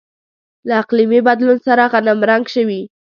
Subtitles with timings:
[0.67, 2.81] له اقلیمي بدلون سره غنمرنګ شوي.